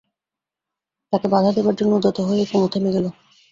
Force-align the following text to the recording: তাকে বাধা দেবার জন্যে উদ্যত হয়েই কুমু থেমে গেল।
তাকে 1.13 1.27
বাধা 1.27 1.51
দেবার 1.55 1.75
জন্যে 1.75 1.97
উদ্যত 1.97 2.17
হয়েই 2.19 2.47
কুমু 2.49 2.67
থেমে 2.73 2.91
গেল। 2.95 3.05